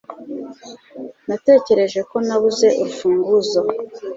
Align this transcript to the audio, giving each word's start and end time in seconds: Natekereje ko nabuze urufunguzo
Natekereje 1.27 1.99
ko 2.09 2.17
nabuze 2.27 2.67
urufunguzo 2.81 3.61